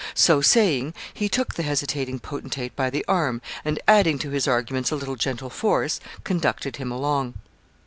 [0.15, 4.89] So saying, he took the hesitating potentate by the arm, and adding to his arguments
[4.89, 7.35] a little gentle force, conducted him along.